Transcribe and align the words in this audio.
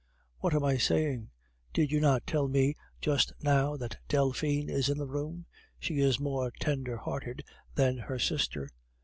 What 0.39 0.55
am 0.55 0.63
I 0.63 0.77
saying? 0.77 1.29
Did 1.73 1.91
you 1.91 1.99
not 2.01 2.25
tell 2.25 2.47
me 2.47 2.73
just 3.01 3.33
now 3.43 3.77
that 3.77 3.99
Delphine 4.07 4.67
is 4.67 4.89
in 4.89 4.97
the 4.97 5.05
room? 5.05 5.45
She 5.77 5.99
is 5.99 6.19
more 6.19 6.49
tender 6.59 6.97
hearted 6.97 7.43
than 7.75 7.99
her 7.99 8.17
sister.... 8.17 8.67